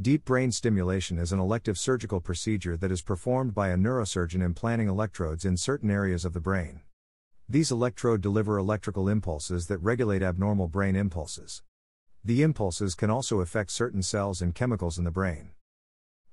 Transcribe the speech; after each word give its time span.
Deep 0.00 0.24
brain 0.24 0.52
stimulation 0.52 1.18
is 1.18 1.32
an 1.32 1.40
elective 1.40 1.76
surgical 1.76 2.20
procedure 2.20 2.76
that 2.76 2.92
is 2.92 3.02
performed 3.02 3.52
by 3.52 3.70
a 3.70 3.76
neurosurgeon 3.76 4.40
implanting 4.40 4.86
electrodes 4.86 5.44
in 5.44 5.56
certain 5.56 5.90
areas 5.90 6.24
of 6.24 6.32
the 6.32 6.40
brain. 6.40 6.82
These 7.48 7.72
electrode 7.72 8.20
deliver 8.20 8.58
electrical 8.58 9.08
impulses 9.08 9.66
that 9.66 9.78
regulate 9.78 10.22
abnormal 10.22 10.68
brain 10.68 10.94
impulses. 10.94 11.64
The 12.24 12.42
impulses 12.42 12.94
can 12.94 13.10
also 13.10 13.40
affect 13.40 13.72
certain 13.72 14.04
cells 14.04 14.40
and 14.40 14.54
chemicals 14.54 14.98
in 14.98 15.04
the 15.04 15.10
brain. 15.10 15.50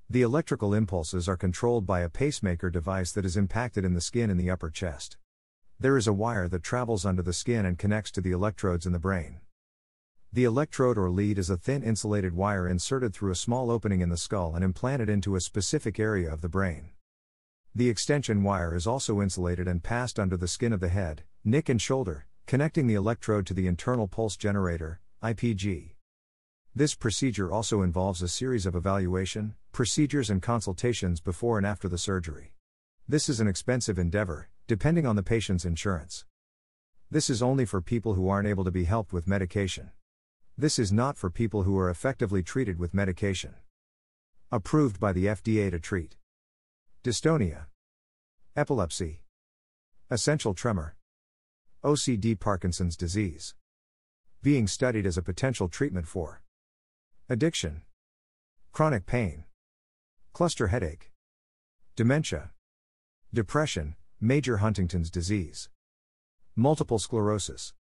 The 0.08 0.22
electrical 0.22 0.76
impulses 0.76 1.28
are 1.28 1.36
controlled 1.36 1.88
by 1.88 2.02
a 2.02 2.10
pacemaker 2.10 2.70
device 2.70 3.12
that 3.14 3.26
is 3.26 3.36
impacted 3.36 3.84
in 3.84 3.96
the 3.96 4.00
skin 4.00 4.30
in 4.30 4.38
the 4.38 4.52
upper 4.52 4.70
chest. 4.70 5.18
There 5.80 5.98
is 5.98 6.06
a 6.06 6.14
wire 6.14 6.48
that 6.50 6.62
travels 6.62 7.04
under 7.04 7.24
the 7.24 7.34
skin 7.34 7.66
and 7.66 7.80
connects 7.80 8.12
to 8.12 8.22
the 8.22 8.32
electrodes 8.32 8.86
in 8.86 8.94
the 8.94 9.00
brain. 9.00 9.40
The 10.36 10.44
electrode 10.44 10.98
or 10.98 11.10
lead 11.10 11.40
is 11.40 11.50
a 11.50 11.56
thin 11.56 11.82
insulated 11.82 12.34
wire 12.34 12.68
inserted 12.68 13.14
through 13.14 13.32
a 13.32 13.36
small 13.36 13.72
opening 13.72 14.02
in 14.02 14.10
the 14.10 14.18
skull 14.18 14.54
and 14.54 14.66
implanted 14.66 15.08
into 15.08 15.38
a 15.38 15.40
specific 15.40 15.98
area 15.98 16.30
of 16.30 16.42
the 16.42 16.50
brain. 16.50 16.90
The 17.74 17.88
extension 17.88 18.44
wire 18.44 18.76
is 18.76 18.86
also 18.86 19.22
insulated 19.22 19.66
and 19.66 19.82
passed 19.82 20.20
under 20.20 20.36
the 20.36 20.50
skin 20.50 20.74
of 20.74 20.82
the 20.82 20.90
head, 20.90 21.24
neck, 21.46 21.70
and 21.70 21.82
shoulder, 21.82 22.26
connecting 22.48 22.86
the 22.86 22.96
electrode 22.96 23.46
to 23.46 23.54
the 23.54 23.66
internal 23.66 24.10
pulse 24.10 24.36
generator, 24.36 25.00
IPG. 25.24 25.92
This 26.76 26.96
procedure 26.96 27.50
also 27.50 27.82
involves 27.82 28.22
a 28.22 28.28
series 28.28 28.66
of 28.66 28.76
evaluation, 28.76 29.56
procedures, 29.72 30.30
and 30.30 30.42
consultations 30.42 31.22
before 31.22 31.58
and 31.58 31.66
after 31.66 31.88
the 31.88 31.98
surgery. 31.98 32.52
This 33.08 33.30
is 33.30 33.40
an 33.40 33.48
expensive 33.48 33.98
endeavor, 33.98 34.50
depending 34.68 35.06
on 35.06 35.16
the 35.16 35.24
patient's 35.24 35.64
insurance. 35.64 36.26
This 37.10 37.30
is 37.30 37.42
only 37.42 37.64
for 37.64 37.80
people 37.80 38.16
who 38.16 38.28
aren't 38.28 38.50
able 38.50 38.66
to 38.66 38.72
be 38.72 38.84
helped 38.84 39.14
with 39.14 39.30
medication. 39.30 39.92
This 40.58 40.80
is 40.80 40.94
not 40.94 41.18
for 41.18 41.30
people 41.30 41.64
who 41.64 41.78
are 41.78 41.90
effectively 41.90 42.42
treated 42.42 42.80
with 42.80 42.94
medication. 42.94 43.56
Approved 44.54 45.02
by 45.02 45.12
the 45.12 45.26
FDA 45.26 45.70
to 45.70 45.80
treat. 45.82 46.16
Dystonia, 47.04 47.66
epilepsy, 48.56 49.20
essential 50.10 50.54
tremor, 50.54 50.96
OCD 51.84 52.40
Parkinson's 52.40 52.96
disease. 52.96 53.54
Being 54.42 54.66
studied 54.66 55.06
as 55.06 55.18
a 55.18 55.22
potential 55.22 55.68
treatment 55.68 56.08
for. 56.08 56.42
Addiction, 57.28 57.82
chronic 58.72 59.06
pain, 59.06 59.44
cluster 60.32 60.68
headache, 60.68 61.12
dementia, 61.98 62.52
depression, 63.34 63.96
major 64.22 64.58
Huntington's 64.58 65.12
disease, 65.12 65.68
multiple 66.56 66.98
sclerosis, 66.98 67.74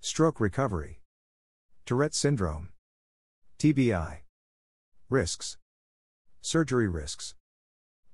stroke 0.00 0.38
recovery. 0.38 1.00
Tourette 1.88 2.14
syndrome. 2.14 2.68
TBI. 3.58 4.18
Risks. 5.08 5.56
Surgery 6.42 6.86
risks. 6.86 7.34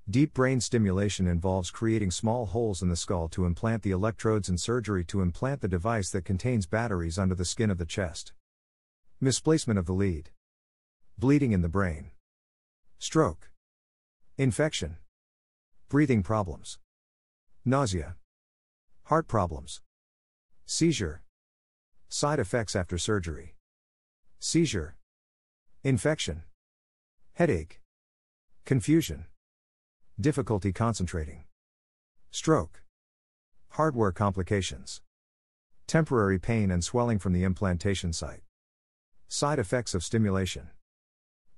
Deep 0.08 0.32
brain 0.32 0.60
stimulation 0.60 1.26
involves 1.26 1.72
creating 1.72 2.12
small 2.12 2.46
holes 2.46 2.82
in 2.82 2.88
the 2.88 2.94
skull 2.94 3.26
to 3.26 3.44
implant 3.44 3.82
the 3.82 3.90
electrodes 3.90 4.48
and 4.48 4.60
surgery 4.60 5.04
to 5.04 5.22
implant 5.22 5.60
the 5.60 5.66
device 5.66 6.08
that 6.10 6.24
contains 6.24 6.66
batteries 6.68 7.18
under 7.18 7.34
the 7.34 7.44
skin 7.44 7.68
of 7.68 7.78
the 7.78 7.84
chest. 7.84 8.32
Misplacement 9.20 9.76
of 9.76 9.86
the 9.86 9.92
lead. 9.92 10.30
Bleeding 11.18 11.50
in 11.50 11.62
the 11.62 11.68
brain. 11.68 12.12
Stroke. 13.00 13.50
Infection. 14.38 14.98
Breathing 15.88 16.22
problems. 16.22 16.78
Nausea. 17.64 18.14
Heart 19.06 19.26
problems. 19.26 19.80
Seizure. 20.64 21.24
Side 22.08 22.38
effects 22.38 22.76
after 22.76 22.98
surgery. 22.98 23.56
Seizure. 24.46 24.94
Infection. 25.82 26.42
Headache. 27.32 27.80
Confusion. 28.66 29.24
Difficulty 30.20 30.70
concentrating. 30.70 31.44
Stroke. 32.30 32.82
Hardware 33.70 34.12
complications. 34.12 35.00
Temporary 35.86 36.38
pain 36.38 36.70
and 36.70 36.84
swelling 36.84 37.18
from 37.18 37.32
the 37.32 37.42
implantation 37.42 38.12
site. 38.12 38.42
Side 39.28 39.58
effects 39.58 39.94
of 39.94 40.04
stimulation. 40.04 40.68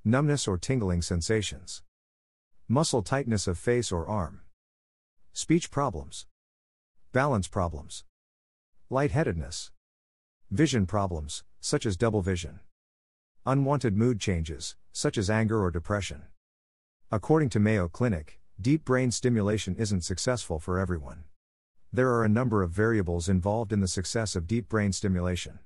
Numbness 0.04 0.46
or 0.46 0.56
tingling 0.56 1.02
sensations. 1.02 1.82
Muscle 2.68 3.02
tightness 3.02 3.48
of 3.48 3.58
face 3.58 3.90
or 3.90 4.06
arm. 4.06 4.42
Speech 5.32 5.72
problems. 5.72 6.26
Balance 7.12 7.48
problems. 7.48 8.04
Lightheadedness. 8.90 9.72
Vision 10.52 10.86
problems, 10.86 11.42
such 11.60 11.84
as 11.84 11.96
double 11.96 12.22
vision. 12.22 12.60
Unwanted 13.48 13.96
mood 13.96 14.18
changes, 14.18 14.74
such 14.90 15.16
as 15.16 15.30
anger 15.30 15.62
or 15.62 15.70
depression. 15.70 16.24
According 17.12 17.48
to 17.50 17.60
Mayo 17.60 17.86
Clinic, 17.86 18.40
deep 18.60 18.84
brain 18.84 19.12
stimulation 19.12 19.76
isn't 19.76 20.00
successful 20.00 20.58
for 20.58 20.80
everyone. 20.80 21.22
There 21.92 22.10
are 22.10 22.24
a 22.24 22.28
number 22.28 22.64
of 22.64 22.72
variables 22.72 23.28
involved 23.28 23.72
in 23.72 23.78
the 23.78 23.86
success 23.86 24.34
of 24.34 24.48
deep 24.48 24.68
brain 24.68 24.92
stimulation. 24.92 25.60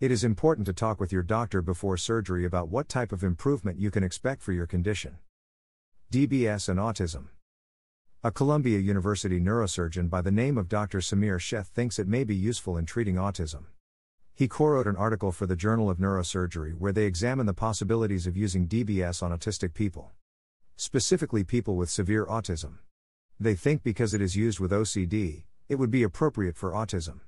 It 0.00 0.10
is 0.10 0.24
important 0.24 0.64
to 0.68 0.72
talk 0.72 0.98
with 0.98 1.12
your 1.12 1.22
doctor 1.22 1.60
before 1.60 1.98
surgery 1.98 2.46
about 2.46 2.70
what 2.70 2.88
type 2.88 3.12
of 3.12 3.22
improvement 3.22 3.78
you 3.78 3.90
can 3.90 4.02
expect 4.02 4.40
for 4.40 4.54
your 4.54 4.66
condition. 4.66 5.18
DBS 6.10 6.70
and 6.70 6.78
autism. 6.78 7.26
A 8.24 8.30
Columbia 8.30 8.78
University 8.78 9.38
neurosurgeon 9.38 10.08
by 10.08 10.22
the 10.22 10.30
name 10.30 10.56
of 10.56 10.70
Dr. 10.70 11.00
Samir 11.00 11.38
Sheth 11.38 11.66
thinks 11.66 11.98
it 11.98 12.08
may 12.08 12.24
be 12.24 12.34
useful 12.34 12.78
in 12.78 12.86
treating 12.86 13.16
autism. 13.16 13.64
He 14.34 14.48
co-wrote 14.48 14.86
an 14.86 14.96
article 14.96 15.32
for 15.32 15.46
the 15.46 15.56
Journal 15.56 15.90
of 15.90 15.98
Neurosurgery 15.98 16.72
where 16.78 16.92
they 16.92 17.04
examine 17.04 17.46
the 17.46 17.54
possibilities 17.54 18.26
of 18.26 18.36
using 18.36 18.66
DBS 18.66 19.22
on 19.22 19.30
autistic 19.30 19.74
people. 19.74 20.12
Specifically 20.76 21.44
people 21.44 21.76
with 21.76 21.90
severe 21.90 22.24
autism. 22.24 22.78
They 23.38 23.54
think 23.54 23.82
because 23.82 24.14
it 24.14 24.20
is 24.20 24.36
used 24.36 24.60
with 24.60 24.70
OCD, 24.70 25.44
it 25.68 25.76
would 25.76 25.90
be 25.90 26.02
appropriate 26.02 26.56
for 26.56 26.72
autism. 26.72 27.20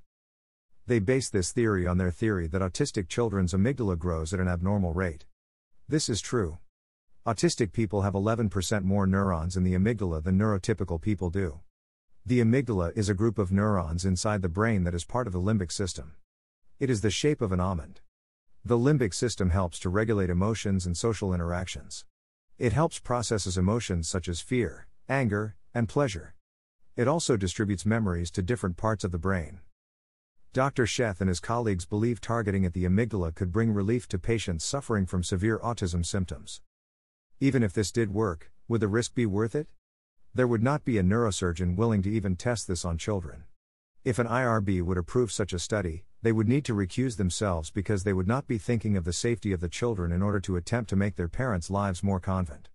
They 0.86 0.98
base 0.98 1.30
this 1.30 1.52
theory 1.52 1.86
on 1.86 1.98
their 1.98 2.10
theory 2.10 2.46
that 2.48 2.60
autistic 2.60 3.08
children's 3.08 3.54
amygdala 3.54 3.98
grows 3.98 4.34
at 4.34 4.40
an 4.40 4.48
abnormal 4.48 4.92
rate. 4.92 5.26
This 5.88 6.08
is 6.08 6.20
true. 6.20 6.58
Autistic 7.24 7.72
people 7.72 8.02
have 8.02 8.14
11% 8.14 8.82
more 8.82 9.06
neurons 9.06 9.56
in 9.56 9.62
the 9.62 9.74
amygdala 9.74 10.24
than 10.24 10.38
neurotypical 10.38 11.00
people 11.00 11.30
do. 11.30 11.60
The 12.26 12.40
amygdala 12.40 12.96
is 12.96 13.08
a 13.08 13.14
group 13.14 13.38
of 13.38 13.52
neurons 13.52 14.04
inside 14.04 14.42
the 14.42 14.48
brain 14.48 14.84
that 14.84 14.94
is 14.94 15.04
part 15.04 15.26
of 15.26 15.32
the 15.32 15.40
limbic 15.40 15.70
system. 15.70 16.16
It 16.82 16.90
is 16.90 17.00
the 17.00 17.12
shape 17.12 17.40
of 17.40 17.52
an 17.52 17.60
almond. 17.60 18.00
The 18.64 18.76
limbic 18.76 19.14
system 19.14 19.50
helps 19.50 19.78
to 19.78 19.88
regulate 19.88 20.30
emotions 20.30 20.84
and 20.84 20.96
social 20.96 21.32
interactions. 21.32 22.04
It 22.58 22.72
helps 22.72 22.98
processes 22.98 23.56
emotions 23.56 24.08
such 24.08 24.26
as 24.26 24.40
fear, 24.40 24.88
anger, 25.08 25.54
and 25.72 25.88
pleasure. 25.88 26.34
It 26.96 27.06
also 27.06 27.36
distributes 27.36 27.86
memories 27.86 28.32
to 28.32 28.42
different 28.42 28.76
parts 28.76 29.04
of 29.04 29.12
the 29.12 29.18
brain. 29.20 29.60
Dr. 30.52 30.84
Sheth 30.84 31.20
and 31.20 31.28
his 31.28 31.38
colleagues 31.38 31.86
believe 31.86 32.20
targeting 32.20 32.66
at 32.66 32.72
the 32.72 32.84
amygdala 32.84 33.32
could 33.32 33.52
bring 33.52 33.70
relief 33.70 34.08
to 34.08 34.18
patients 34.18 34.64
suffering 34.64 35.06
from 35.06 35.22
severe 35.22 35.60
autism 35.60 36.04
symptoms. 36.04 36.62
Even 37.38 37.62
if 37.62 37.72
this 37.72 37.92
did 37.92 38.12
work, 38.12 38.50
would 38.66 38.80
the 38.80 38.88
risk 38.88 39.14
be 39.14 39.24
worth 39.24 39.54
it? 39.54 39.68
There 40.34 40.48
would 40.48 40.64
not 40.64 40.84
be 40.84 40.98
a 40.98 41.04
neurosurgeon 41.04 41.76
willing 41.76 42.02
to 42.02 42.10
even 42.10 42.34
test 42.34 42.66
this 42.66 42.84
on 42.84 42.98
children. 42.98 43.44
If 44.04 44.18
an 44.18 44.26
IRB 44.26 44.82
would 44.82 44.98
approve 44.98 45.30
such 45.30 45.52
a 45.52 45.60
study, 45.60 46.06
they 46.22 46.32
would 46.32 46.48
need 46.48 46.64
to 46.64 46.74
recuse 46.74 47.16
themselves 47.16 47.70
because 47.70 48.04
they 48.04 48.12
would 48.12 48.28
not 48.28 48.46
be 48.46 48.56
thinking 48.56 48.96
of 48.96 49.04
the 49.04 49.12
safety 49.12 49.52
of 49.52 49.60
the 49.60 49.68
children 49.68 50.12
in 50.12 50.22
order 50.22 50.38
to 50.38 50.56
attempt 50.56 50.88
to 50.90 50.96
make 50.96 51.16
their 51.16 51.28
parents' 51.28 51.68
lives 51.68 52.02
more 52.02 52.20
convent. 52.20 52.68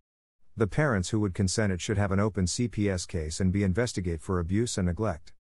The 0.57 0.67
parents 0.67 1.09
who 1.09 1.19
would 1.21 1.33
consent 1.33 1.71
it 1.71 1.79
should 1.79 1.97
have 1.97 2.11
an 2.11 2.19
open 2.19 2.45
CPS 2.45 3.07
case 3.07 3.39
and 3.39 3.53
be 3.53 3.63
investigated 3.63 4.21
for 4.21 4.39
abuse 4.39 4.77
and 4.77 4.87
neglect. 4.87 5.31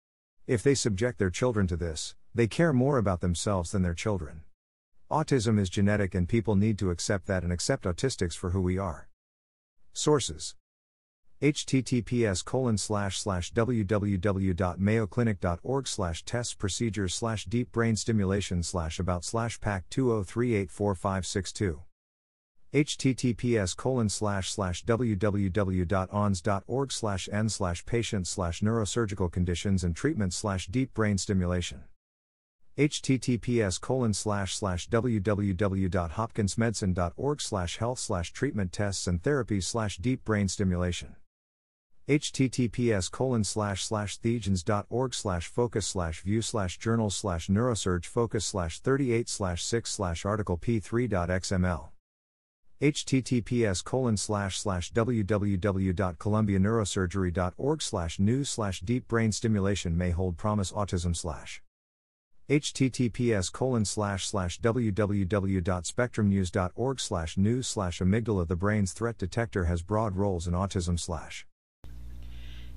If 0.45 0.63
they 0.63 0.75
subject 0.75 1.19
their 1.19 1.29
children 1.29 1.67
to 1.67 1.75
this, 1.75 2.15
they 2.33 2.47
care 2.47 2.71
more 2.71 2.97
about 2.97 3.19
themselves 3.19 3.71
than 3.71 3.81
their 3.81 3.93
children. 3.93 4.41
Autism 5.11 5.59
is 5.59 5.69
genetic 5.69 6.15
and 6.15 6.29
people 6.29 6.55
need 6.55 6.77
to 6.79 6.91
accept 6.91 7.27
that 7.27 7.43
and 7.43 7.51
accept 7.51 7.83
autistics 7.83 8.35
for 8.35 8.51
who 8.51 8.61
we 8.61 8.77
are. 8.77 9.09
Sources 9.91 10.55
https 11.39 12.43
colon 12.43 12.73
oh 12.73 12.77
slash 12.77 13.19
slash 13.19 13.53
www.mayoclinic.org 13.53 15.87
slash 15.87 16.25
tests 16.25 16.55
procedures 16.55 17.13
slash 17.13 17.45
deep 17.45 17.71
brain 17.71 17.95
stimulation 17.95 18.63
slash 18.63 18.99
about 18.99 19.23
slash 19.23 19.59
pack 19.59 19.87
203845562 19.91 21.81
https 22.73 23.77
colon 23.77 24.09
slash 24.09 24.51
slash 24.51 24.83
www.ons.org 24.83 26.91
slash 26.91 27.29
n 27.31 27.49
slash 27.49 27.85
patient 27.85 28.25
slash 28.25 28.61
neurosurgical 28.61 29.31
conditions 29.31 29.83
and 29.83 29.95
treatment 29.95 30.33
slash 30.33 30.65
deep 30.65 30.91
brain 30.95 31.19
stimulation. 31.19 31.83
https 32.79 33.79
colon 33.79 34.15
slash 34.15 34.55
slash 34.55 34.89
www.hopkinsmedicine.org 34.89 37.41
slash 37.41 37.77
health 37.77 37.99
slash 37.99 38.33
treatment 38.33 38.71
tests 38.71 39.05
and 39.05 39.21
therapies 39.21 39.65
slash 39.65 39.97
deep 39.97 40.25
brain 40.25 40.47
stimulation 40.47 41.15
https 42.07 43.11
colon 43.11 43.43
slash 43.43 43.83
slash 43.83 44.17
thejns.org 44.19 45.13
slash 45.13 45.47
focus 45.47 45.85
slash 45.85 46.21
view 46.21 46.41
slash 46.41 46.77
journal 46.77 47.09
slash 47.09 47.47
neurosurge 47.47 48.05
focus 48.05 48.45
slash 48.45 48.79
38 48.79 49.27
slash 49.27 49.61
6 49.61 49.91
slash 49.91 50.25
article 50.25 50.57
p3.xml 50.57 51.89
https 52.81 53.83
colon 53.83 54.15
slash 54.15 54.57
slash 54.57 54.93
www.columbianeurosurgery.org 54.93 57.81
slash 57.81 58.19
news 58.19 58.49
slash 58.49 58.79
deep 58.81 59.05
brain 59.09 59.33
stimulation 59.33 59.97
may 59.97 60.11
hold 60.11 60.37
promise 60.37 60.71
autism 60.71 61.13
slash 61.13 61.61
https 62.49 63.51
colon 63.51 63.83
slash 63.83 64.25
slash 64.25 64.61
www.spectrumnews.org 64.61 66.99
slash 67.01 67.35
news 67.35 67.67
slash 67.67 67.99
amygdala 67.99 68.47
the 68.47 68.55
brain's 68.55 68.93
threat 68.93 69.17
detector 69.17 69.65
has 69.65 69.81
broad 69.81 70.15
roles 70.15 70.47
in 70.47 70.53
autism 70.53 70.97
slash 70.97 71.45